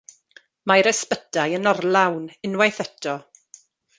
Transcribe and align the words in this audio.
Mae'r 0.71 0.87
ysbytai 0.91 1.53
yn 1.59 1.71
orlawn 1.73 2.25
unwaith 2.51 2.83
eto. 2.87 3.17